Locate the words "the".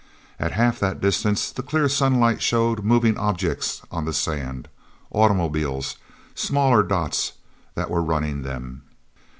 1.51-1.61, 4.05-4.13